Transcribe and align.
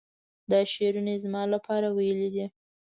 دا 0.51 0.59
شعرونه 0.73 1.09
یې 1.13 1.23
زما 1.25 1.43
لپاره 1.53 1.87
ویلي 1.89 2.29
دي. 2.35 2.45